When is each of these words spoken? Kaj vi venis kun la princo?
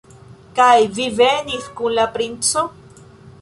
Kaj 0.59 0.71
vi 0.95 1.05
venis 1.19 1.67
kun 1.81 1.95
la 1.99 2.07
princo? 2.17 2.65